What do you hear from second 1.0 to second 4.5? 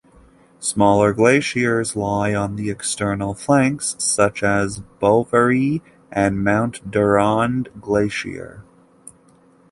glaciers lie on the external flanks such